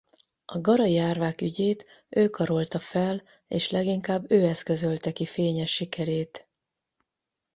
A 0.45 0.59
Garay-árvák 0.59 1.41
ügyét 1.41 1.85
ő 2.09 2.29
karolta 2.29 2.79
fel 2.79 3.23
és 3.47 3.69
leginkább 3.69 4.31
ő 4.31 4.45
eszközölte 4.45 5.11
ki 5.11 5.25
fényes 5.25 5.73
sikerét. 5.73 6.47